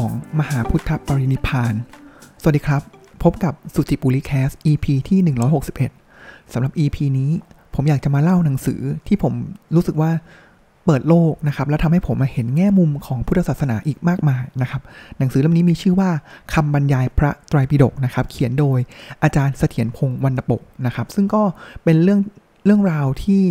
[0.00, 1.74] ของมหาพุทธปรินิพาน
[2.42, 2.82] สวัสดีครับ
[3.22, 5.18] พบกับสุจิปุริแคส EP ที่
[5.86, 7.30] 161สำหรับ EP นี้
[7.74, 9.32] ผมอยากจะมาเล่าหนังสือที่ผม
[9.74, 10.10] รู้สึกว่า
[10.84, 14.82] เปิดโลกนะครับ แล้วทำให้ผมมาเห็นแง่มุมของพุทธศาสนาอีกมากมายนะครับ
[15.18, 16.10] หนังสือเล่มนี้มีชื่อว่า
[16.54, 18.78] คำบรรยายพระไตรปิฎกนะครับ เขียนโดย
[19.22, 21.42] อาจารย์เสถียรพงศ์วรรณปกนะครับ ซึ่งก็
[21.84, 22.20] เป็นเรื่อง
[22.64, 23.42] เรื่องราวที่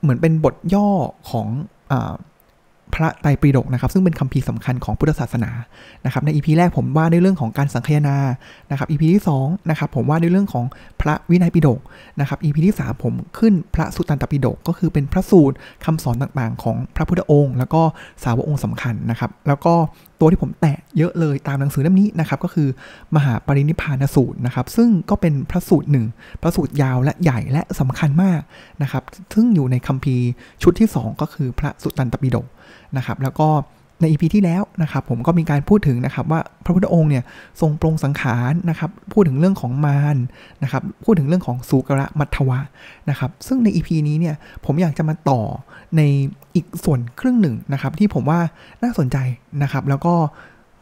[0.00, 0.88] เหมือนเป็นบทย่อ
[1.30, 1.46] ของ
[1.92, 1.94] อ
[2.94, 5.50] พระไตรปิฎกนะครับซึ่งเป็นคัมภีร์สำคัญของพุทธศาสนา
[6.04, 8.16] นะครับในอีพีแรกผมว่าในเรื่องของการสังคายนา
[8.70, 10.64] นะครับอีพีที่2นะครับผมว่าในเรื่องของ
[11.00, 11.80] พระวินัยปิฎก
[12.20, 17.82] นะครับอีพีที่ 3 ผมขึ้นพระสุตตันตปิฎกก็คือเป็นพระสูตรคำสอนต่างๆ ของพระพุทธองค์ แล้วก็
[18.24, 19.74] สาวกองค์สำคัญนะครับแล้วก็
[20.20, 22.68] ตัวที่ผมแตะเยอะเลยตามหนังสือเล่มนี้นะครับก็คือ
[23.16, 26.06] มหาปรินิพพานสูตรนะครับซึ่งก็เป็นพระสูตรหนึ่ง
[26.42, 28.40] พระสูตรยาวและใหญ่และสำคัญมาก
[28.82, 29.02] นะครับ
[29.34, 30.26] ซึ่งอยู่ในคัมภีร์
[30.62, 32.46] ชุดที่ 2 ก็คือพระสุตตันตปิฎก
[32.96, 33.48] นะครับแล้วก็
[34.00, 37.24] ในอีพีที่แล้วนะครับผมก็มีการพูดถึงนะครับว่าพระพุทธองค์เนี่ย
[37.60, 40.16] ทรงปรงสังขารนะครับพูดถึงเรื่องของมาร
[40.62, 42.58] นะครับพูดถึงเรื่องของสุกระมัทวะ
[43.10, 45.40] นะครับซึ่งในอีพีนี้เนี่ยผมอยากจะมาต่อ
[45.96, 46.02] ใน
[46.54, 48.40] อีกส่วนครึ่งหนึ่งนะครับที่ผมว่า
[48.82, 49.16] น่าสนใจ
[49.62, 50.14] นะครับแล้วก็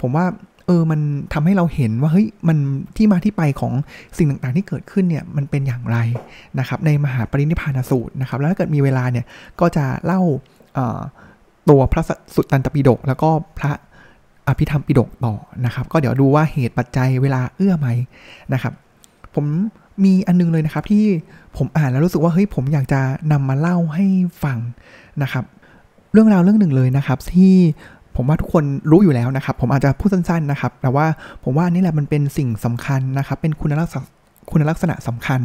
[0.00, 0.26] ผมว่า
[0.66, 1.00] เออมัน
[1.32, 2.58] ทำให้เราเห็นว่าเฮ้ยมัน
[2.96, 3.72] ที่มาที่ไปของ
[4.16, 5.98] สิ่งต่างๆที่เกิดขึ้นเนี่ยมันเป็นอย่างไร
[6.58, 9.24] นะครับในมหาปรินิพพานสูตรนะครับแล้วถ้าเกิดมีเวลาเนี่ย
[9.60, 10.20] ก็จะเล่า
[11.68, 12.02] ตัวพระ
[12.34, 13.72] สุตตันตปิฎกแล้วก็พระ
[14.48, 15.34] อภิธรรมปิฎกต่อ
[15.64, 17.88] นะครับ ก็เดี๋ยวดูว่าเหตุปัจจัยเวลาเอื้อไหม
[18.52, 18.72] นะครับ
[19.34, 19.46] ผม
[20.04, 21.04] มีอันนึงเลยนะครับที่
[21.56, 23.00] ผมอ่านแล้วรู้สึกว่าเฮ้ยผมอยากจะ
[23.32, 24.06] นำมาเล่าให้
[24.42, 24.58] ฟัง
[25.22, 25.44] นะครับ
[26.12, 27.54] เรื่องราวเรื่องหนึ่งเลยนะครับ ที่
[28.16, 31.06] ผมว่าทุกคนรู้อยู่แล้วนะครับ ผมอาจจะพูดสั้นๆนะครับ แต่ว่า
[31.44, 34.02] ผมว่านี่แหละมันเป็นสิ่งสำคัญนะครับ เป็นคุณลักษณะ
[34.50, 35.40] คุณลักษณะสำคัญ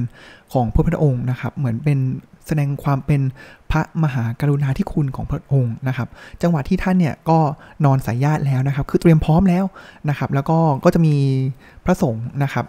[0.54, 2.00] ของพระพุทธองค์นะครับ เหมือนเป็น
[2.48, 3.22] แสดงความเป็น
[3.72, 6.08] พระมหากรุณาธิคุณของพระองค์นะครับ
[6.42, 7.40] จังหวะที่ท่านเนี่ยก็
[7.86, 9.66] นอนสายญาติแล้วนะครับ คือเตรียมพร้อมแล้ว
[10.10, 11.16] นะครับ แล้วก็ก็จะมี
[11.86, 12.66] พระสงฆ์นะครับ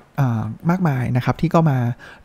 [0.71, 1.79] มากมายนะครับที่ก็มา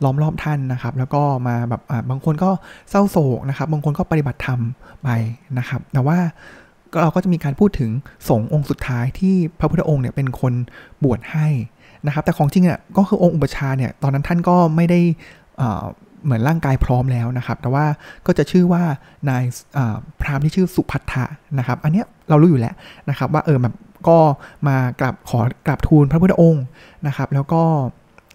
[0.04, 2.50] ล้อมรอบท่านนะครับ แล้วก็มาแบบบางคนก็
[2.90, 4.60] เศร้าโศกนะครับ บางคนก็ปฏิบัติธรรม
[5.02, 5.08] ไป
[5.58, 6.18] นะครับ แต่ว่า
[7.00, 7.90] เราก็จะมีการพูดถึง
[8.28, 10.52] สงฆ์องค์สุดท้ายที่พระพุทธองค์เนี่ยเป็นคน
[11.04, 11.48] บวชให้
[12.06, 15.00] นะครับ แต่ของจริงอะก็คือองค์อุปชาเนี่ยตอนนั้นท่านก็ไม่ได้
[16.24, 17.84] เหมือนร่างกายพร้อมแล้วนะครับ แต่ว่า
[18.26, 18.82] ก็จะชื่อว่า
[19.28, 19.44] นาย
[20.20, 21.24] พรามที่ชื่อสุพัทธะ
[21.58, 22.74] นะครับ อันนี้เรารู้อยู่แล้ว
[23.10, 23.74] นะครับ ว่าเออแบบ
[24.08, 24.18] ก็
[24.68, 26.64] มากราบขอกราบทูลพระพุทธองค์
[27.06, 27.62] นะครับ แล้วก็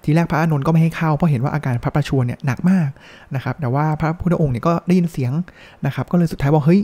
[0.04, 2.90] ทีแรกพระอานนท์ก็ไม่ให้เข้าเพราะเห็นว่าอาการพระประชวรเนี่ยหนักมาก
[3.36, 5.32] นะครับ แต่ว่าพระพุทธองค์เนี่ยก็ได้ยินเสียง
[5.86, 6.82] นะครับ ก็เลยสุดท้ายบอกเฮ้ย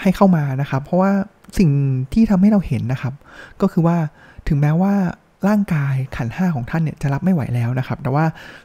[0.00, 1.12] ให้เข้ามานะครับ เพราะว่า
[1.58, 1.70] สิ่ง
[2.12, 3.14] ที่ทำให้เราเห็นนะครับ
[3.60, 3.96] ก็คือว่า
[4.48, 4.94] ถึงแม้ว่า
[5.48, 8.24] ร่างกายขันห้าของท่านเนี่ยจะรับไม่ไหวแล้วนะครับ แต่ว่า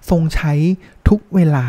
[0.09, 0.53] ทรงใช้
[1.09, 1.66] ทุกเวลา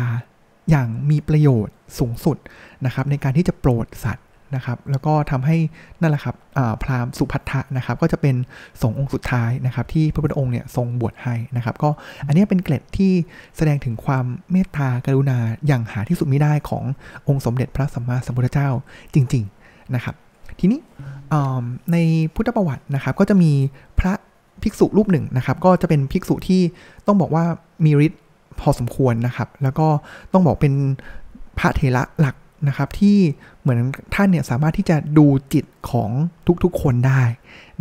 [0.69, 2.37] อย่างมีประโยชน์สูงสุด
[2.85, 5.57] นะครับ ในการที่จะโปรดสัตว์นะครับ แล้วก็ทำให้
[6.01, 6.35] นั่นแหละครับ
[6.83, 8.35] พราหมณ์สุพัทธะนะครับ ก็จะเป็น
[8.81, 11.89] สงองค์สุดท้ายนะครับ ที่พระพุทธองค์เนี่ยทรงบวชให้นะครับ ก็
[12.27, 13.11] อันนี้เป็นเกล็ดที่
[13.57, 16.83] แสดงถึงความเมตตากรุณาอย่างหาที่สุดไม่ได้ของ
[17.27, 18.69] องค์สมเด็จพระสัมมาสัมพุทธเจ้า
[19.13, 20.15] จริง ๆนะครับ
[20.59, 20.79] ทีนี้
[21.91, 21.97] ใน
[22.35, 23.51] พุทธประวัตินะครับ ก็จะมี
[23.99, 24.13] พระ
[24.63, 26.61] ภิกษุรูปหนึ่งนะครับ ก็จะเป็นภิกษุที่
[27.07, 27.43] ต้องบอกว่า
[27.85, 28.21] มีฤทธิ์
[28.59, 29.87] พอสมควรนะครับ แล้วก็
[30.33, 30.73] ต้องบอกเป็น
[31.59, 32.35] พระเถระหลัก
[32.67, 33.17] นะครับ ที่
[33.61, 33.79] เหมือน
[34.13, 36.09] ท่านเนี่ยสามารถที่จะดูจิตของ
[36.63, 37.21] ทุกๆคนได้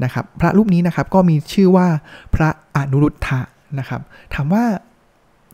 [0.05, 1.87] นะครับ พระรูปนี้นะครับก็มีชื่อว่า
[2.35, 3.41] พระอนุรุทธะ
[3.79, 4.01] นะครับ
[4.35, 4.65] ถามว่า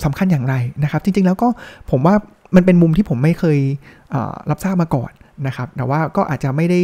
[0.04, 1.48] สำคัญอย่างไรนะครับ จริงๆแล้วก็
[1.90, 2.14] ผมว่า
[2.56, 3.58] มันเป็นมุมที่ผมไม่เคย
[4.50, 5.12] รับทราบมาก่อน
[5.46, 6.80] นะครับ แต่ว่าก็อาจจะไม่ได้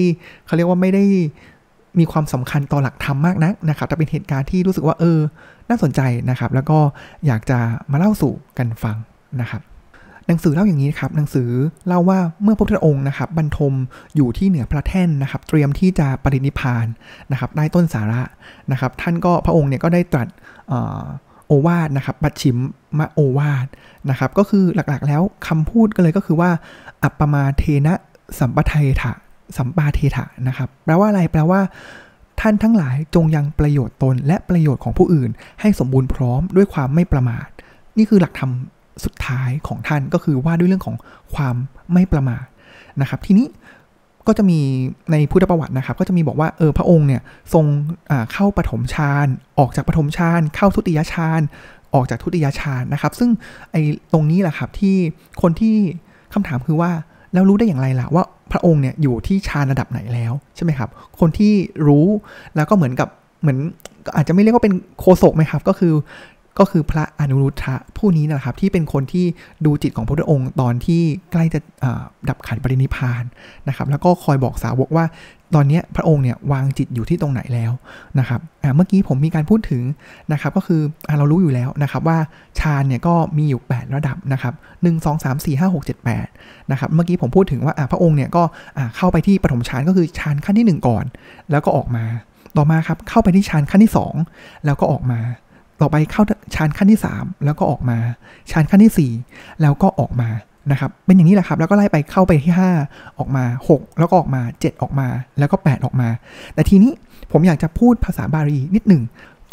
[0.46, 1.04] เขาเรียกว่าไม่ได้
[1.98, 5.18] มีความสำคัญต่อหลักธรรมมากนักนะครับแต่เป็นเหตุการณ์ที่รู้สึกว่าเออ
[5.68, 6.78] น่าสนใจนะครับ แล้วก็
[7.26, 7.58] อยากจะ
[7.92, 8.96] มาเล่าสู่กันฟัง
[9.40, 9.62] นะครับ
[10.26, 11.48] หนังสือเล่าอย่างนี้ครับหนังสือ
[11.86, 13.74] เล่าว่าเมื่อพระพุทธองค์นะครับบรรทม
[14.16, 16.86] อยู่ที่เหนือพระแท่นนะครับ เตรียมที่จะปรินิพาน
[17.32, 18.22] นะครับใต้ต้นสาระ
[18.72, 20.28] นะครับ ท่านก็พระองค์เนี่ยก็ได้ตรัส
[21.46, 22.56] โอวาทนะครับปัจฉิม
[22.98, 23.66] มะโอวาท
[24.10, 26.50] นะครับ ก็คือหลักๆแล้วคำพูดก็เลยก็คือว่า
[27.02, 27.94] อัปปมาเทนะ
[28.38, 29.12] สัมปทายถะ
[29.56, 31.60] สัมปาเทถะนะครับ แปลว่าอะไร แปลว่า
[32.40, 37.48] ท่านทั้งหลายจงยังประโยชน์ตนและประโยชน์ของผู้อื่น ให้สมบูรณ์พร้อมด้วยความไม่ประมาท
[37.96, 38.50] นี่คือหลักธรรม
[39.04, 40.96] สุดท้ายของท่านก็คือว่าด้วยเรื่องของ
[41.34, 41.54] ความ
[41.92, 42.44] ไม่ประมาท
[43.00, 43.46] นะครับ ทีนี้
[44.26, 44.58] ก็จะมี
[45.12, 47.22] ในพุทธประวัตินะครับ ก็จะมีบอกว่าเออพระองค์เนี่ย
[47.52, 47.64] ทรง
[48.32, 49.26] เข้าปฐมฌาน
[49.58, 51.40] ออกจากปฐมฌานเข้าทุติยฌาน
[51.94, 53.30] ออกจากทุติยฌานนะครับ ซึ่ง
[53.72, 53.82] ไอ้
[54.12, 54.96] ตรงนี้แหละครับที่
[55.42, 55.74] คนที่
[56.34, 56.90] คำถามคือว่า
[57.32, 60.90] แล้วรู้ได้อย่างไรล่ะว่า พระองค์เนี่ยอยู่ที่ฌานระดับไหนแล้วใช่ไหมครับ
[61.20, 61.52] คนที่
[61.86, 62.06] รู้
[62.56, 63.08] แล้วก็เหมือนกับ
[63.42, 63.58] เหมือน
[64.16, 65.92] อาจจะไม่เรียกว่าเป็นโคศกไหมครับ ก็คือ
[66.58, 69.26] ก็คือพระอนุรุทธะผู้นี้นะครับที่เป็นคนที่
[69.66, 71.02] ดูจิตของพระพุทธองค์ตอนที่
[71.32, 71.60] ใกล้จะ
[72.28, 73.24] ดับขันปรินิพาน
[73.68, 75.04] นะครับแล้วก็คอยบอกสาวกว่า
[75.54, 77.72] ตอนนี้พระองค์เนี่ยวางจิตอยู่ที่ตรงไหนแล้ว
[78.18, 78.40] นะครับ
[78.76, 79.82] เมื่อกี้ผมมีการพูดถึง
[80.32, 82.18] นะครับก็คืออเรารู้อยู่แล้วนะครับว่า
[82.58, 88.42] ฌานเนี่ยก็มีอยู่ 8 ระดับนะครับ1 2 3 4 5 6 7 8นะครับเมื่อกี้ผมพูดถึงว่าพระองค์เนี่ยก็
[88.96, 91.04] เข้าไปที่ปฐมฌานก็คือฌานขั้นที่ 1 ก่อน
[91.50, 92.04] แล้วก็ออกมา
[92.56, 93.92] ต่อมาครับเข้าไปที่ฌานขั้นที่
[94.28, 95.20] 2 แล้วก็ออกมา
[95.80, 96.22] ต่อไปเข้า
[96.54, 97.98] ฌานขั้นที่ 3 แล้วก็ออกมา
[98.50, 100.28] ฌานขั้นที่ 4 แล้วก็ออกมา
[100.70, 102.54] นะครับ เป็นอย่างนี้แหละครับ แล้วก็ไล่ไปเข้าไปที่
[102.86, 105.08] 5 ออกมา 6 แล้วก็ออกมา 7 ออกมา
[105.38, 106.08] แล้วก็ 8 ออกมา
[106.54, 106.92] แต่ทีนี้
[107.32, 109.04] ผมอยากจะพูดภาษาบาลีนิดหนึ่ง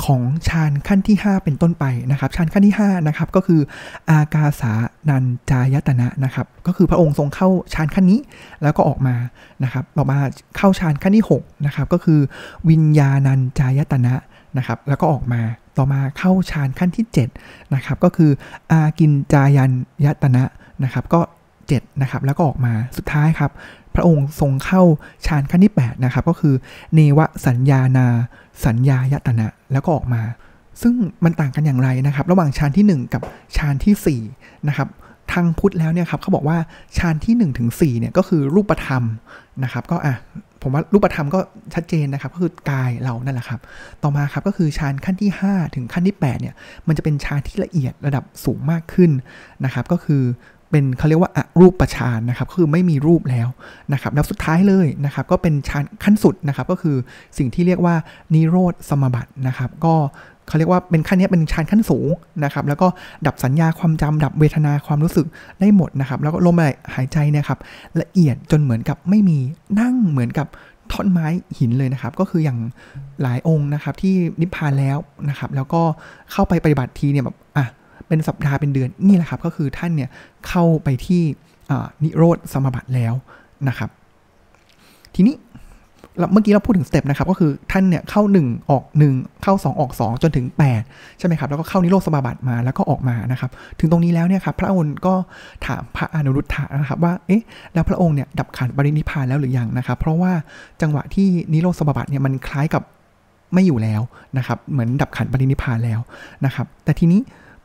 [0.06, 3.62] ของฌานขั้นที่ 5 เป็นต้นไปนะครับฌานขั้นที่5นะครับก็คือ
[4.10, 4.74] อากาสา
[5.10, 8.20] นันจายตนะนะครับก็คือพระองค์ทรงเข้าฌานขั้นนี้
[8.64, 9.16] แล้วก็ออกมา
[9.64, 10.18] นะครับต่อมา
[10.58, 12.20] เข้าฌานขั้นที่6นะครับก็คือ
[12.70, 14.14] วิญญาณันจายตนะ
[14.58, 15.42] นะครับแล้วก็ออกมา
[15.78, 17.06] ต่อมาเข้าฌานขั้นที่
[17.40, 18.32] 7นะครับก็คือ
[18.72, 19.72] อากินจายัน
[20.06, 20.44] ยตนะ
[20.84, 21.22] นะครับก็
[21.62, 23.52] 7นะครับแล้วก็ออกมาสุดท้ายครับ
[23.96, 24.82] พระองค์ทรงเข้า
[25.28, 26.56] ฌานขั้นที่8นะครับก็คือ
[26.96, 28.08] เนวสัญญานา
[28.66, 30.22] สัญญายตนะแล้วก็ออกมา
[30.82, 30.94] ซึ่ง
[31.24, 33.22] มันต่างกันอย่างไรนะครับ ระหว่างฌานที่ 1 กับ
[33.58, 34.88] ฌานที่4นะครับ
[35.34, 36.58] ทางพุทธแล้วเนี่ยครับเขาบอกว่า
[36.98, 39.04] ฌานที่1ถึง4เนี่ยก็คือรูปธรรม
[39.64, 40.16] นะครับ ก็อะ
[40.62, 41.40] ผมว่ารูปธรรมก็
[41.74, 43.60] ชัดเจนนะครับก็คือกายเรานั่นแหละครับ
[44.04, 46.56] ต่อมาครับก็คือฌานขั้นที่ 5 ถึงขั้นที่8เนี่ย
[46.88, 49.12] มันจะเป็นฌานที่ละเอียดระดับสูงมากขึ้น
[49.66, 50.24] นะครับ ก็คือ
[50.72, 53.48] เป็นเขาเรียกว่าอรูปประชานนะครับคือไม่มีรูปแล้ว
[53.94, 56.96] นะครับแล้วสุดท้ายเลยนะครับก็เป็นชั้นขั้นสุดนะครับก็คือ
[57.38, 57.96] สิ่งที่เรียกว่า
[58.34, 59.96] นิโรธสมบัตินะครับก็
[60.48, 62.10] เขาเรียกว่าเป็นขั้นนี้เป็นชั้นขั้นสูง
[62.44, 62.88] นะครับ แล้วก็
[63.26, 65.26] ดับสัญญาความจำดับเวทนาความรู้สึก
[65.60, 66.56] ได้หมดนะครับ แล้วก็ลม
[66.96, 67.60] หายใจนะครับ
[68.02, 69.38] ละเอียดจนเหมือนกับไม่มี
[69.80, 70.48] นั่งเหมือนกับ
[70.92, 71.28] ท่อนไม้
[71.60, 72.60] หินเลยนะครับ ก็คืออย่าง
[73.22, 74.98] หลายองค์นะครับที่นิพพานแล้ว
[75.30, 75.82] นะครับ แล้วก็
[76.32, 77.66] เข้าไปปฏิบัติทีเนี่ยแบบอะ
[78.10, 80.10] เป็นสัปดาห์เป็นเดือนนี่แหละครับ ก็คือท่านเนี่ย
[80.48, 81.22] เข้าไปที่
[82.04, 83.14] นิโรธสมบัติแล้ว
[83.68, 83.90] นะครับ
[85.16, 85.36] ทีนี้
[86.32, 88.84] เมื่อกี้เราพูดถึงสเต็ปนะครับ ก็คือท่านเนี่ยเข้า 1 ออก
[89.14, 90.46] 1 เข้า 2 ออก 2 จนถึง
[90.84, 95.14] 8 ใช่ไหมครับ แล้วก็เข้านิโรธสมาบัติมาแล้วก็ออกมานะครับ ถึงตรงนี้แล้วเนี่ยครับ พระองค์ก็
[95.66, 97.42] ถามพระอนุรุทธะนะครับว่าเอ๊ะ
[97.74, 100.32] แล้วพระองค์เนี่ยดับขันปรินิพานแล้วหรือยังนะครับ เพราะว่า
[100.82, 102.84] จังหวะที่นิโรธสมาบัติเนี่ยมันคล้ายกับ
[103.54, 104.02] ไม่อยู่แล้ว
[104.38, 106.00] นะครับ เหมือนดับขันปรินิพานแล้ว
[106.46, 107.22] นะครับ แต่ทีนี้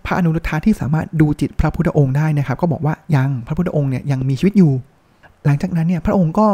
[0.06, 4.72] พระอนุรุทธะที่สามารถดูจิตพระพุทธองค์ได้นะครับ ก็บอกว่ายังพระพุทธองค์เนี่ยยังมีชีวิตอยู่
[5.44, 6.46] หลังจากนั้นเนี่ยพระองค์ก็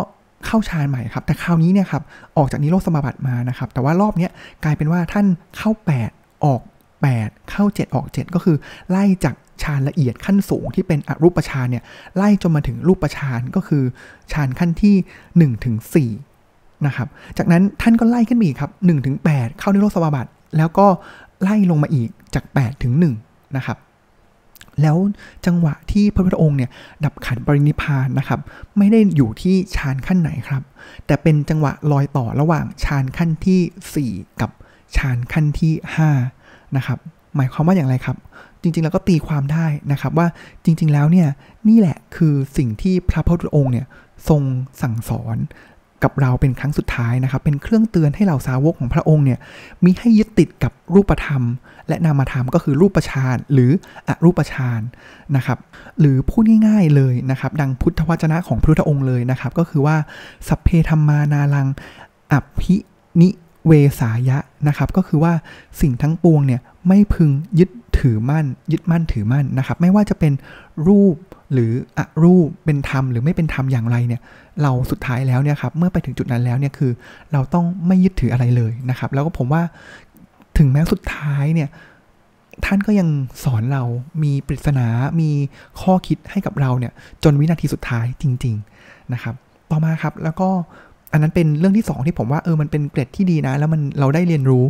[0.47, 2.03] เข้าฌานใหม่ครับ แต่คราวนี้เนี่ยครับ
[2.37, 4.29] ออกจากนิโรธสมาบัติมานะครับ แต่ว่ารอบนี้
[4.65, 5.27] กลายเป็นว่าท่าน
[5.57, 5.71] เข้า
[6.07, 6.61] 8 ออก
[7.07, 8.57] 8 เข้า 7 ออก 7 ก็คือ
[8.91, 11.85] ไล่จากฌานละเอียดขั้นสูงที่เป็นอรูปฌานเนี่ย
[12.17, 13.83] ไล่จนมาถึงรูปฌานก็คือ
[14.33, 14.95] ฌานขั้นที่
[15.55, 15.77] 1ถึง
[16.31, 17.09] 4นะครับ
[17.39, 20.87] จากนั้นท่านก็ไล่ขึ้นมาอีกครับ1ถึง8เข้านิโรธสมาบัติ แล้วก็
[21.43, 23.79] ไล่ลงมาอีกจาก 8 ถึง 1 นะครับ
[24.83, 24.97] แล้ว
[25.47, 26.71] จังหวะที่พระพุทธองค์เนี่ย
[27.05, 28.41] ดับขันปรินิพานนะครับ
[28.79, 30.63] ไม่ได้อยู่ที่ฌานขั้นไหนครับ
[31.07, 34.51] แต่เป็นจังหวะลอยต่อระหว่างฌานขั้นที่ 4 กับ
[34.97, 35.73] ฌานขั้นที่
[36.27, 36.99] 5นะครับ
[37.37, 38.17] หมายความว่าอย่างไรครับ
[38.63, 40.27] จริงๆแล้วก็ตีความได้นะครับว่า
[40.65, 41.29] จริง ๆ แล้วเนี่ย
[41.69, 43.87] นี่แหละคือสิ่งที่พระพุทธองค์เนี่ย
[44.29, 44.43] ทรง
[44.83, 45.37] สั่งสอน
[46.05, 49.39] กับเราเป็นครั้งสุดท้ายนะครับ เป็นเครื่องเตือนให้เหล่าสาวกของพระองค์เนี่ย
[49.85, 51.43] มีให้ยึดติดกับรูปธรรม
[51.89, 53.71] และนามธรรมก็คือรูปฌานหรือ
[54.09, 54.81] อรูปฌาน
[55.37, 55.59] นะครับ
[56.01, 59.97] หรือพูดง่ายๆเลยนะครับ ดังพุทธวจนะของพระพุทธองค์เลยนะครับ ก็คือว่า
[60.49, 61.69] สัพเพธรรมานาลัง
[62.33, 62.77] อภิ
[63.21, 63.29] นิ
[63.67, 64.39] เวสายะ
[64.69, 65.33] นะครับ ก็คือว่า
[65.81, 70.33] สิ่งทั้งปวงเนี่ยไม่พึงยึดถือมั่น ยึดมั่นถือมั่นนะครับ ไม่ว่าจะเป็น
[70.87, 71.17] รูป
[71.53, 74.21] หรืออรูปเป็นธรรมหรือไม่เป็นธรรมอย่างไรเนี่ย
[74.63, 76.93] เราสุดท้ายแล้วเนี่ยครับเมื่อไปถึงจุดนั้นแล้วเนี่ยคือ
[77.33, 79.63] เราต้องไม่ยึดถืออะไรเลยนะครับ แล้วก็ผมว่า
[80.59, 81.69] ถึงแม้สุดท้ายเนี่ย
[82.65, 83.09] ท่านก็ยัง
[83.45, 83.83] สอนเรา
[84.23, 84.87] มีปริศนา
[85.21, 85.31] มี
[85.81, 86.93] ข้อคิดให้กับเราเนี่ย
[87.25, 88.55] จนวินาทีสุดท้ายจริง
[88.85, 89.35] ๆนะครับ
[89.71, 90.49] ต่อมาครับแล้วก็
[91.13, 94.65] อันนั้นเป็นเรื่องที่ 2 ที่ผมว่าเออมันเป็นเกร็ดที่ดีนะ แล้วมันเราได้เรียนรู้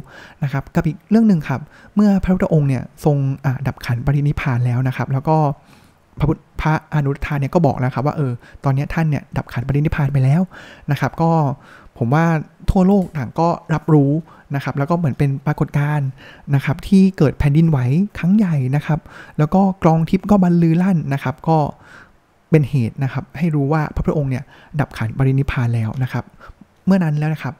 [0.44, 1.60] นะครับ กับอีกเรื่องหนึ่งครับ
[1.94, 3.16] เมื่อพระพุทธองค์เนี่ยทรง
[3.66, 5.36] ดับขันปรินิพานแล้วนะครับ แล้วก็
[6.18, 8.32] พระพุทธพระอนุทานเนี่ยก็บอกแล้วครับว่าเออ
[8.64, 10.42] ตอนนี้ท่านเนี่ยดับขันปรินิพานไปแล้ว
[10.90, 11.30] นะครับก็
[11.98, 12.24] ผมว่า
[12.70, 14.12] ทั่วโลกต่างก็รับรู้
[14.54, 16.08] นะครับแล้วก็เหมือนเป็นปรากฏการณ์
[16.54, 17.78] นะครับที่เกิดแผ่นดินไหว
[18.18, 19.00] ครั้งใหญ่นะครับ
[19.38, 21.58] แล้วก็กรองทิพย์ก็บรรลือลั่นนะครับ ก็
[22.50, 24.44] เป็นเหตุนะครับให้รู้ว่าพระพุทธองค์เนี่ย
[24.80, 26.24] ดับขันปรินิพานแล้วนะครับ
[26.86, 27.54] เมื่อนั้นแล้วนะครับ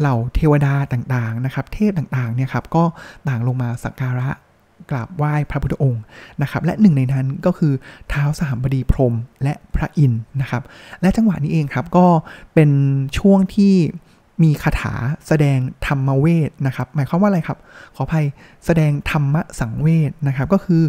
[0.00, 2.84] เหล่าเทวดาต่างๆนะครับ เทพต่างๆเนี่ยครับก็
[3.28, 4.28] ต่างลงมาสักการะ
[4.90, 6.02] กราบไหว้พระพุทธองค์
[6.42, 7.72] นะครับ และหนึ่งในนั้นก็คือ
[8.08, 10.62] เท้าสามบดีพรมและพระอินทร์นะครับ
[11.00, 12.06] และจังหวะนี้เองครับก็
[12.54, 12.70] เป็น
[13.18, 13.74] ช่วงที่
[14.42, 14.94] มีคาถา
[15.26, 17.58] แสดงธรรมเวทนะครับ หมายความว่าอะไรครับ
[17.96, 18.26] ขออภัย
[18.66, 20.82] แสดงธรรมสังเวทนะครับ ก็คือ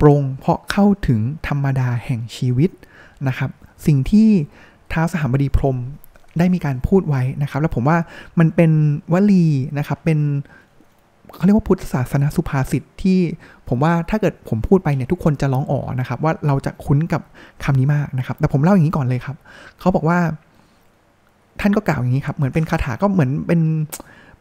[0.00, 2.70] ปรงเพราะเข้าถึงธรรมดาแห่งชีวิต
[3.28, 3.50] นะครับ
[3.86, 4.28] สิ่งที่
[4.92, 5.78] ท้าวสหบดีพรม
[6.38, 7.98] ได้มีการพูดไว้นะครับ แล้วผมว่า
[8.38, 8.70] มันเป็น
[9.12, 9.46] วลี
[9.78, 10.18] นะครับเป็น
[11.36, 13.18] เขาเรียกว่าพุทธศาสนาสุภาษิตที่
[13.68, 17.22] ผมว่าถ้าเกิดผมพูดไปเนี่ยทุกคนจะร้องอ๋อนะครับ ว่าเราจะคุ้นกับ
[17.64, 19.36] คำนี้มากนะครับ แต่ผมเล่าอย่างนี้ก่อนเลยครับ
[19.80, 20.18] เขาบอกว่า
[21.60, 23.60] ท่านก็กล่าวอย่างนี้ครับ เหมือนเป็นคาถาก็เหมือนเป็น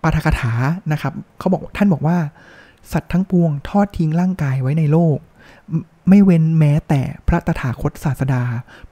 [0.04, 0.54] ปาฐกถา
[0.92, 2.18] นะครับ เขาบอกท่านบอกว่า
[2.92, 5.18] สัตว์ทั้งปวงทอดทิ้งร่างกายไว้ในโลก
[6.10, 8.44] ไม่เว้นแม้แต่พระตถาคตศาสดา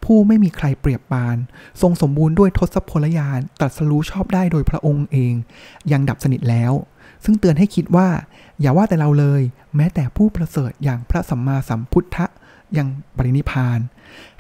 [0.03, 1.37] ผู้ไม่มีใครเปรียบปาน
[1.81, 5.33] ทรงสมบูรณ์ด้วยทศพลยานตรัสรู้ชอบได้โดยพระองค์เอง
[5.91, 6.73] ยังดับสนิทแล้ว
[7.23, 8.07] ซึ่งเตือนให้คิดว่า
[8.61, 9.41] อย่าว่าแต่เราเลย
[9.75, 12.25] แม้แต่ผู้ประเสริฐอย่างพระสัมมาสัมพุทธะ
[12.77, 12.87] ยัง
[13.17, 13.79] ปรินิพาน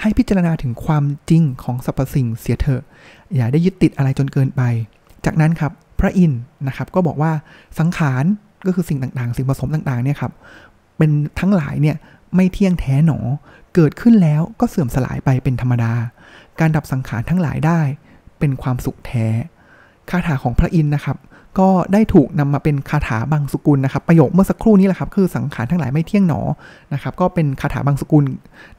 [0.01, 2.83] ให้พิจารณาถึงความจริงของสรรพสิ่งเสียเถอะ
[3.35, 4.61] อย่าได้ยึดติดอะไรจนเกินไป
[5.25, 7.31] จากนั้นครับพระอินทร์นะครับก็บอกว่า
[7.79, 8.23] สังขาร
[8.65, 10.31] ก็คือสิ่งต่างๆ สิ่งผสมต่างๆเนี่ยครับ
[10.97, 11.95] เป็นทั้งหลายเนี่ย
[12.35, 13.19] ไม่เที่ยงแท้หนอ
[13.75, 15.93] เกิดขึ้นแล้วก็เสื่อมสลายไปเป็นธรรมดา
[16.59, 17.81] การดับสังขารทั้งหลายได้
[18.39, 19.27] เป็นความสุขแท้
[20.09, 21.17] คาถาของพระอินทร์นะครับ
[21.59, 26.41] ก็ได้ถูกนำมาเป็นคาถาบางสกุลนะครับ ประโยคเมื่อสักครู่นี้แหละครับ คือสังขารทั้งหลายไม่เที่ยงหนอ
[26.93, 28.25] นะครับ ก็เป็นคาถาบางสกุล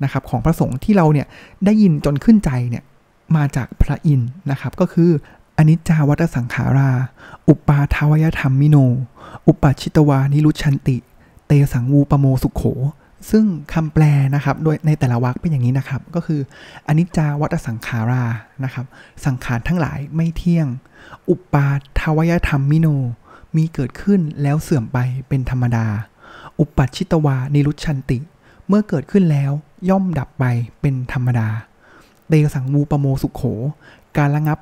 [0.02, 1.26] นะครับของพระสงฆ์ที่เราเนี่ย
[1.64, 2.85] ได้ยินจนขึ้นใจเนี่ย
[3.37, 5.11] มาจากพระอินทร์นะครับ ก็คือ
[5.59, 6.91] อนิจจาวัตสังขารา
[7.49, 8.76] อุปาทวยธรรมมิโน
[9.47, 10.97] อุปชิตวานิรุชันติ
[11.47, 12.62] เตสังวูปโมสุขโข
[13.31, 16.41] ซึ่งคำแปลนะครับโดยในแต่ละวรรคเป็นอย่างนี้นะครับ ก็คือ
[16.88, 18.25] อนิจจาวัตสังขารา
[18.64, 18.87] นะครับ
[19.26, 20.67] สังขารทั้งหลายไม่เที่ยง
[21.29, 21.67] อุปา
[22.00, 22.88] ทวยธรรมมิโน
[23.57, 24.99] มีเกิดขึ้นแล้วเสื่อมไป
[25.29, 25.87] เป็นธรรมดา
[26.59, 28.19] อุปัชิตวานิรุชันติ
[28.69, 29.52] เมื่อเกิดขึ้นแล้ว
[29.91, 30.45] ย่อมดับไป
[30.81, 31.49] เป็นธรรมดา
[32.29, 33.43] เตสังวูปโมสุขโข
[34.19, 34.59] การระงับ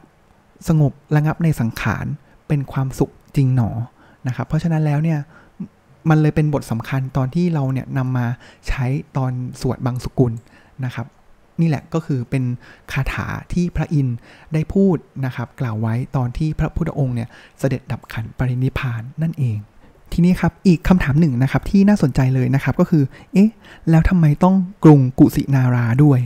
[0.69, 2.07] สงบระงับในสังขาร
[2.49, 3.71] เป็นความสุขจริงหนอ
[4.27, 5.19] นะครับ เพราะฉะนั้นแล้วเนี่ย
[6.09, 8.27] มันเลยเป็นบทสำคัญตอนที่เราเนี่ยนำมา
[8.69, 10.33] ใช้ตอนสวดบางสกุล
[10.85, 11.07] นะครับ
[11.61, 12.45] นี่แหละก็คือเป็น
[12.93, 14.17] คาถาที่พระอินทร์
[14.53, 17.29] ได้พูดนะครับ กล่าวไว้ตอนที่พระพุทธองค์เนี่ย
[17.59, 19.59] เสด็จดับขันปรินิพานนั่นเอง
[20.13, 23.03] ทีนี้ครับอีกคำถามหนึ่งนะครับที่น่าสนใจเลยนะครับก็คือ
[23.33, 23.51] เอ๊ะ
[23.91, 24.55] แล้วทำไมต้อง
[24.85, 26.21] กรุงกุสินาราด้วย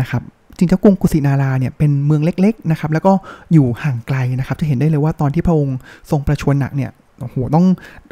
[0.00, 0.22] นะครับ
[0.56, 3.12] จริงเจ้ากรุงกุสินาราเนี่ยเป็นเมืองเล็กๆนะครับแล้วก็
[3.52, 5.78] อยู่ห่างไกลนะครับ จะเห็นได้เลยว่าตอนที่พระองค์
[6.10, 7.66] ทรงประชวรหนักเนี่ย โอ้โหต้อง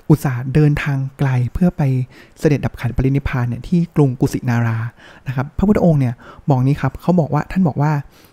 [0.09, 1.83] อุตส่าห์เดินทางไกลเพื่อไป
[2.39, 4.79] เสด็จดับขันปรินิพานเนี่ยที่กรุงกุสินารา
[5.27, 6.15] นะครับพระพุทธองค์เนี่ย
[6.51, 7.93] บอกนี้ครับเขาบอกว่าท่านบอกว่า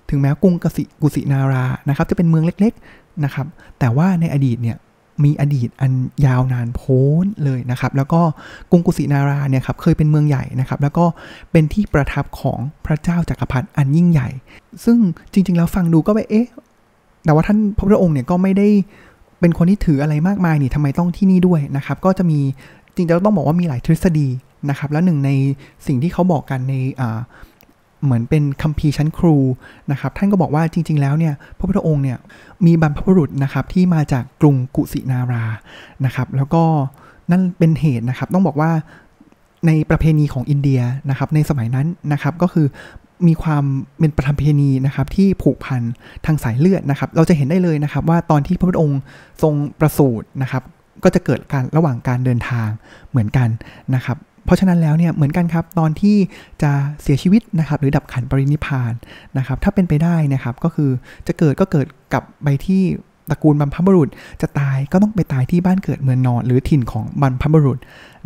[0.10, 3.46] ถึงแม้กรุงกสิกุสินารานะครับจะเป็นเมืองเล็กๆนะครับ
[3.80, 4.78] แต่ว่าในอดีตเนี่ย
[5.24, 5.92] มีอดีตอัน
[6.26, 8.22] ยาวนานโพ้นเลยนะครับ แล้วก็
[8.72, 11.06] กรุงกุสินาราเนี่ยครับเคยเป็นเมืองใหญ่นะครับ แล้วก็
[11.52, 14.30] เป็นที่ประทับของพระเจ้าจากักรพรรดิอันยิ่งใหญ่
[14.86, 14.98] ซึ่ง
[15.34, 16.48] จริง ๆ แล้วฟังดูก็ไปเอ๊ะ
[17.26, 18.68] แต่ว่าท่านพระพุทธองค์เนี่ยก็ไม่ได้
[19.40, 22.40] เป็นคนที่ถืออะไรมากมายนี่ทำไมต้องที่นี่ด้วยนะครับ ก็จะมี
[22.96, 24.28] จริงๆต้องบอกว่ามีหลายทฤษฎี
[24.70, 25.30] นะครับ แล้วหนึ่งใน
[25.88, 26.74] สิ่งที่เขาบอกกันใน
[28.04, 29.38] เหมือนเป็นคัมภีร์ชั้นครู
[29.92, 32.18] นะครับ ท่านก็บอกว่าจริง ๆ แล้วเนี่ยพระพุทธองค์เนี่ย
[32.66, 35.44] มีบรรพบุรุษนะครับที่มาจากกรุงกุสินารา
[36.06, 36.64] นะครับ แล้วก็
[37.32, 38.72] นั่นเป็นเหตุนะครับ ต้องบอกว่า
[39.68, 42.68] ในประเพณีของอินเดียนะครับในสมัยนั้นนะครับก็คือ
[43.28, 43.64] มีความ
[44.00, 45.82] เป็นประเพณีนะครับที่ผูกพัน
[46.26, 49.02] ทางสายเลือดนะครับ เราจะเห็นได้เลยนะครับว่าตอนที่พระพุทธองค์
[49.44, 50.64] ทรงประสูตินะครับ
[51.04, 52.70] ก็จะเกิดการระหว่างการเดินทาง
[53.10, 53.50] เหมือนกัน
[53.96, 56.18] นะครับเพราะฉะนั้นแล้วเนี่ยเหมือนกันครับตอนที่
[56.64, 58.94] จะเสียชีวิตนะครับหรือดับขันปรินิพาน
[59.38, 60.90] นะครับถ้าเป็นไปได้นะครับก็คือ
[61.28, 62.82] จะเกิดก็เกิดกับไปที่
[63.30, 64.10] ตระกูลบรรพบุรุษ
[64.42, 67.80] จะตายก็ต้องไปตายที่บ้านเกิดเมืองนอน หรือถิ่นของบรรพบุรุษ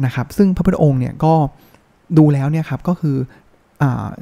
[0.06, 1.34] นะครับซึ่งพระพุทธองค์เนี่ยก็
[2.18, 3.16] ดูแล้วเนี่ยครับก็คือ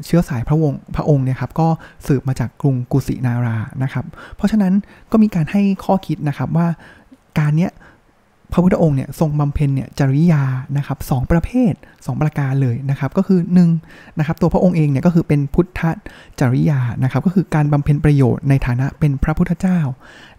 [0.06, 1.68] เชื้อสายพระวงศ์พระองค์เนี่ยครับก็
[2.08, 4.74] สืบมาจากกรุงกุสินารานะครับ เพราะฉะนั้น
[5.12, 6.68] ก็มีการให้ข้อคิดนะครับว่า
[7.40, 7.72] การเนี้ย
[8.52, 10.44] พระพุทธองค์เนี่ยทรงบำเพ็ญเนี่ยจริยา
[10.78, 13.40] นะครับสประเภท 2 ประการเลยนะครับ ก็คือ
[13.80, 15.82] 1นะครับตัวพระองค์เองเนี่ยก็คือเป็นพุทธ
[16.40, 19.80] จริยานะครับ ก็คือการบำเพ็ญประโยชน์ในฐานะเป็นพระพุทธเจ้า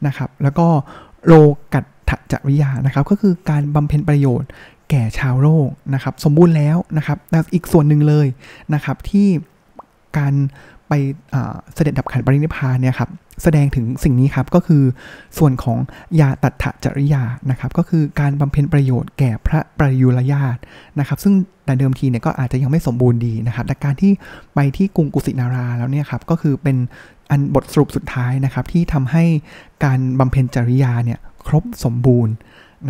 [0.06, 0.66] นะครับ แล้วก็
[1.26, 1.34] โล
[1.74, 4.48] กัตถจริยานะครับ ก็คือการบำเพ็ญประโยชน์
[4.90, 8.26] แก่ชาวโลกนะครับ สมบูรณ์แล้วนะครับแต่อีกส่วนหนึ่งเลย
[8.74, 9.28] นะครับที่
[10.18, 10.34] การ
[10.88, 10.92] ไป
[11.74, 13.10] เสด็จดับขันปรินิพพานเนี่ยครับ
[13.42, 14.82] แสดงถึงสิ่งนี้ครับก็คือ
[15.38, 15.78] ส่วนของ
[16.20, 20.56] ยาตัทจริยานะครับก็คือการบำเพ็ญประโยชน์แก่พระประยุรญาต
[20.98, 24.12] นะครับซึ่งแต่เดิมทีเนี่ยก็อาจจะยังไม่สมบูรณ์ดีนะครับแต่การที่
[24.54, 26.76] ไปที่กรุงกุสินาราแล้วเนี่ยครับก็คือเป็น
[27.30, 29.24] อันบทสรุปสุดท้ายนะครับที่ทำให้
[29.84, 32.34] การบำเพ็ญจริยาเนี่ยครบสมบูรณ์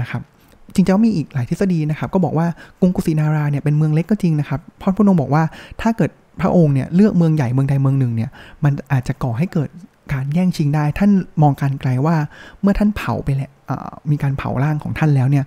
[0.00, 0.22] นะครับ
[0.74, 2.46] จริงๆมีอีกหลายทฤษฎีนะครับ ก็บอกว่า
[2.80, 5.42] กรุงกุสินาราเนี่ยเป็นเมืองเล็กก็จริงนะครับพ่อพุทธองค์บอกว่า
[5.82, 6.10] ถ้าเกิด
[6.40, 8.30] พระองค์เนี่ยเลือกเมืองใหญ่เมืองใดเมืองหนึ่งเนี่ย
[8.64, 9.68] มันอาจจะก่อให้เกิด
[10.12, 11.10] การแย่งชิงได้ ท่าน
[11.42, 12.16] มองการไกลว่า
[12.60, 13.50] เมื่อท่านเผาไปแล้ว
[14.10, 15.44] มีการเผาร่างของท่านแล้วเนี่ย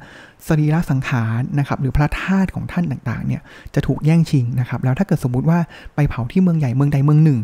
[0.47, 3.41] สรีระสังขารนะครับหรือพระธาตุของท่านต่างๆเนี่ย
[3.75, 5.59] จะถูกแย่งชิงนะครับแล้วถ้าเกิดสมมุติว่า
[5.95, 7.39] ไปเผาที่เมืองใหญ่เมืองใดเมืองหนึ่ง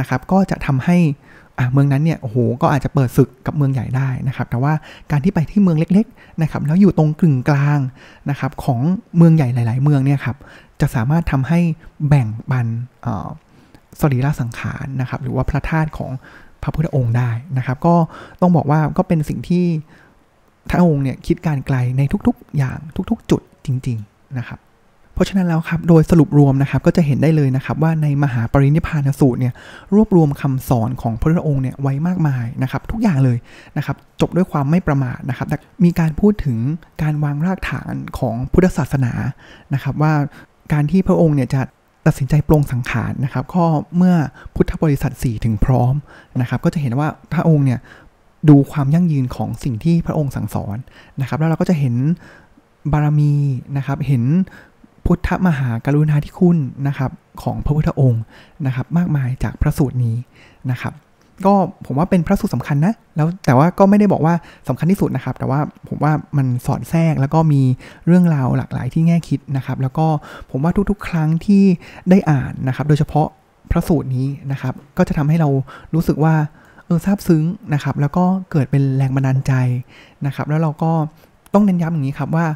[0.00, 0.98] นะครับก็จะทำให้
[1.72, 4.72] เมืองนั้นเนี่ยโอ้โหก็อาจจะเปิดศึกกับเมืองใหญ่ได้นะครับ แต่ว่า
[5.10, 7.78] การที่ไปที่เมืองเล็กๆนะครับแล้วอยู่ตรงกึ่งกลาง
[8.30, 8.80] นะครับของ
[9.16, 10.36] เมืองใหญ่หลาย ๆ เมืองเนี่ยครับ
[10.80, 11.60] จะสามารถทำให้
[12.08, 12.66] แบ่งปัน
[14.00, 16.10] สรีระสังขารนะครับหรือว่าพระธาตุของ
[16.62, 17.94] พระพุทธองค์ได้นะครับ ก็
[18.40, 19.64] ต้องบอกว่าก็เป็นสิ่งที่
[20.70, 22.78] พระองค์เนี่ยคิดการไกลในทุกๆอย่าง
[23.10, 24.58] ทุก ๆ จุดจริง ๆนะครับ
[25.20, 29.54] ราะฉะนั้นแล้วครับโดยสรุปรวมนะครับก็จะเห็นได้เลยนะครับว่าในมหาปรินิพานสูตรเนี่ย
[29.94, 33.38] รวบรวมคำสอนของพระองค์เนี่ยไว้มากมายนะครับทุกอย่างเลย
[33.76, 35.46] นะครับจบด้วยความไม่ประมาทนะครับ
[35.84, 36.58] มีการพูดถึง
[37.02, 39.12] การวางรากฐานของพุทธศาสนา
[39.74, 40.12] นะครับว่า
[40.72, 41.60] การที่พระองค์เนี่ยจะ
[42.06, 43.64] ตัดสินใจปรงสังขารนะครับก็
[43.96, 44.14] เมื่อ
[44.54, 45.94] พุทธบริษัท4ถึงพร้อม
[46.40, 47.80] นะครับก็จะเห็นว่าพระองค์เนี่ย
[48.48, 50.76] ดูความยั่งยืนของสิ่งที่พระองค์สั่งสอน
[51.20, 51.94] นะครับแล้วเราก็จะเห็น
[52.92, 53.32] บารมี
[53.76, 54.22] นะครับเห็น
[55.06, 57.10] พุทธมหากรุณาธิคุณนะครับ
[57.42, 58.22] ของพระพุทธองค์
[58.66, 60.16] นะครับ มากมายจากพระสูตรนี้
[60.70, 60.94] นะครับ
[61.46, 61.54] ก็
[61.86, 64.34] ผมว่าเป็นพระสูตรสำคัญนะแล้วแต่ว่าก็ไม่ได้บอกว่า
[64.68, 67.62] สำคัญที่สุดนะครับ แต่ว่าผมว่ามันสอดแทรกแล้วก็มี
[68.06, 70.06] เรื่องราวหลากหลายที่แง่คิดนะครับ แล้วก็
[70.50, 71.62] ผมว่าทุกๆ ครั้งที่
[72.10, 73.28] ได้อ่านนะครับ โดยเฉพาะ
[73.70, 75.48] พระสูตรนี้นะครับ ก็จะทำให้เรา
[75.94, 76.34] รู้สึกว่า
[76.86, 79.52] เออซาบซึ้งนะครับ แล้วก็เกิดเป็นแรงบันดาลใจ
[80.26, 80.92] นะครับ แล้วเราก็
[81.54, 82.46] ต้องเน้นย้ำอย่างนี้ครับว่า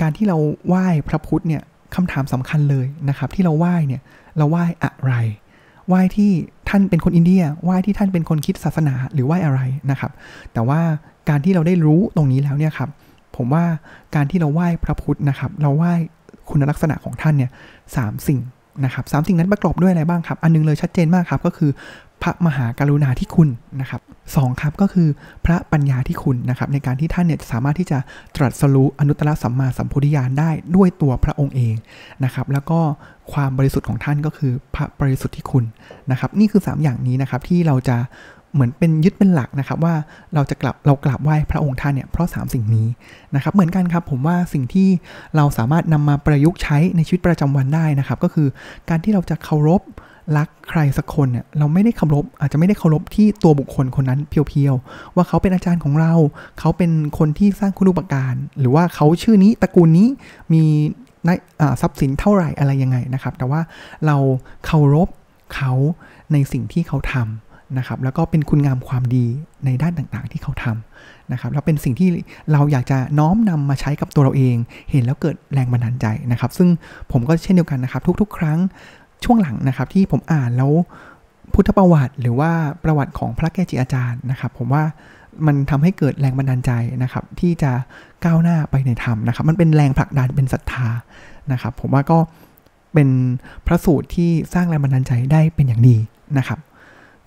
[0.00, 0.36] การที่เรา
[0.66, 1.62] ไหว้พระพุทธเนี่ย
[1.96, 4.00] คำถามสำคัญเลยนะครับ ที่เราไหว้เนี่ย
[4.38, 5.14] เราไหว้อะไร
[5.88, 6.30] ไหว้ที่
[6.68, 9.60] ท่านเป็นคนอินเดียไหว้ที่ท่านเป็นคนคิดศาสนาหรือไหว้อะไร
[9.90, 10.12] นะครับ
[10.52, 10.80] แต่ว่า
[11.28, 12.88] การที่เราได้รู้ตรงนี้แล้วเนี่ยครับ
[13.36, 13.64] ผมว่า
[14.14, 15.92] การที่เราไหว้พระพุทธนะครับ เราไหว้
[16.50, 17.50] คุณลักษณะของท่านเนี่ย
[17.96, 18.40] สามสิ่ง
[18.84, 21.70] นะครับสามสิ่งนั้นประกอบด้วยอะไรบ้างครับ อันนึงเลยชัดเจนมากครับ ก็คือ
[22.22, 23.48] พระมหากรุณาที่คุณ
[23.80, 24.00] นะครับ
[24.36, 25.08] สองครับก็คือ
[25.46, 27.98] พระปัญญาที่คุณนะครับในการที่ท่านเนี่ยสามารถที่จะ
[28.36, 31.74] ตรัสรู้อนุตตรสัมมาสัมพุทธิญาณได้ด้วยตัวพระองค์เอง
[32.24, 32.80] นะครับแล้วก็
[33.32, 35.64] ความบริสุทธิ์ของท่านก็คือพระบริสุทธิ์ที่คุณ
[36.10, 37.96] นะครับนี่คือ 3 อย่างนี้นะครับที่เราจะ
[38.52, 39.94] เหมือนเป็นยึดเป็นหลักนะครับว่า
[40.34, 42.86] เราจะกลับเรากราบไหว้พระองค์ท่านเนี่ยเพราะ 3 สิ่งนี้
[43.34, 44.88] นะครับเหมือนกันครับผมว่าสิ่งที่
[45.36, 48.48] เราสามารถนำมาประยุกต์ใช้ในชีวิตประจำวันได้นะครับ ก็คือ
[48.88, 49.82] การที่เราจะเคารพ
[50.36, 56.14] รักใครสักคนเนี่ยเราไม่ได้เคารพอาจจะไม่ได้เคารพที่ตัวบุคคลคนนั้นเพียวๆว่าเขาเป็นอาจารย์ของเรา
[56.58, 60.08] เขาเป็นคนที่สร้างคุณูปการ หรือว่าเขาชื่อนี้ตระกูลนี้
[60.52, 60.62] มี
[61.80, 63.60] ทรัพย์สินเท่าไหร่อะไรยังไงนะครับ แต่ว่า
[64.06, 64.16] เรา
[64.66, 65.08] เคารพ
[65.54, 65.72] เขา
[66.32, 69.26] ในสิ่งที่เขาทำนะครับ แล้วก็เป็นคุณงามความดี
[69.64, 72.08] ในด้านต่างๆที่เขาทำนะครับ แล้วเป็นสิ่งที่
[72.52, 74.56] เราอยากจะน้อมนำมาใช้กับตัวเราเอง
[74.90, 76.68] เห็นแล้วเกิดแรงบันดาลใจนะครับ ซึ่ง
[77.12, 78.58] ผมก็เช่นเดียวกันนะครับ ทุกๆ ครั้ง
[79.24, 80.72] ช่วงหลังนะครับที่ผมอ่านแล้ว
[81.54, 82.50] พุทธประวัติ หรือว่า
[82.84, 84.84] ประวัติของพระแกจิอาจารย์นะครับ ผมว่า
[85.46, 87.72] มันทำให้เกิดแรงบันดาลใจนะครับ ที่จะ
[88.24, 90.88] ก้าวหน้าไปในธรรมนะครับ มันเป็นแรงผลักดันเป็นศรัทธา
[91.52, 92.18] นะครับ ผมว่าก็
[92.94, 93.08] เป็น
[93.66, 95.96] พระสูตรที่สร้างแรงบันดาลใจได้เป็นอย่างดี
[96.38, 96.58] นะครับ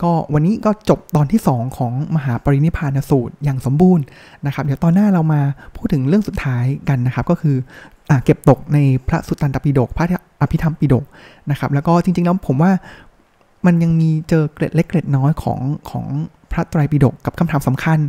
[0.02, 4.04] ก็วันนี้ก็จบตอนที่ 2 ของมหาปรินิพานสูตรอย่างสมบูรณ์
[4.46, 5.42] นะครับ เดี๋ยวตอนหน้าเรามา
[5.76, 7.58] พูดถึงเรื่องสุดท้ายกันนะครับ ก็คือ
[7.99, 10.06] อ เก็บตกในพระสุตตันตปิฎกพระ
[10.42, 11.06] อภิธรรมปิฎก
[11.52, 12.72] นะครับ แล้วก็จริงๆแล้วผมว่า
[13.66, 16.06] มันยังมีเจอเกร็ดเล็กเกร็ดน้อยของของ
[16.52, 18.00] พระไตรปิฎกกับคำถามสำคัญ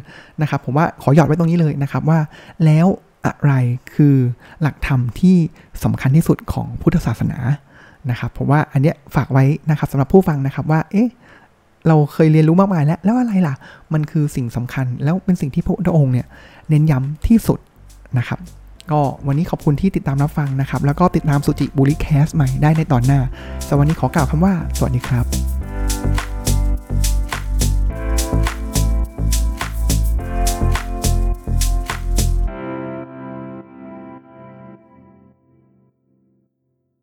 [0.42, 2.18] นะครับ ผมว่าขอหยอดไว้ตรงนี้เลยนะครับว่า
[2.64, 2.86] แล้ว
[3.26, 3.52] อะไร
[3.94, 4.14] คือ
[4.62, 5.36] หลักธรรมที่
[5.84, 7.38] สำคัญที่สุดของพุทธศาสนา
[8.10, 11.08] นะครับผมว่าอันเนี้ยฝากไว้นะครับสำหรับผู้ฟังนะครับว่าเอ๊ะ
[11.86, 13.54] เราเคยเรียนรู้มากมายแล้วแล้วอะไรล่ะ
[13.92, 16.26] มันคือสิ่งสำคัญแล้วเป็นสิ่งที่พระองค์เนี่ย
[16.68, 17.58] เน้นย้ำที่สุด
[18.18, 18.38] นะครับ
[18.92, 23.20] ก็วันนี้ขอบคุณที่ติดตามรับฟังนะครับ แล้วก็ติดตามสุจิบุริแคสใหม่ได้ในตอนหน้า
[23.68, 25.60] สวัสดีขอกล่าวคำว่า สวัสดีครับ